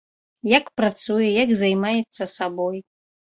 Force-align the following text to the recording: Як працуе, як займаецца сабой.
Як 0.57 0.71
працуе, 0.79 1.27
як 1.43 1.53
займаецца 1.61 2.29
сабой. 2.37 2.83